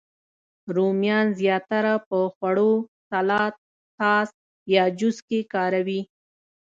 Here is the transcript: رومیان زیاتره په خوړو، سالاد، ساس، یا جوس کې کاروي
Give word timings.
رومیان 0.75 1.27
زیاتره 1.39 1.93
په 2.07 2.17
خوړو، 2.33 2.73
سالاد، 3.09 3.53
ساس، 3.97 4.29
یا 4.75 4.83
جوس 4.99 5.17
کې 5.27 5.39
کاروي 5.53 6.01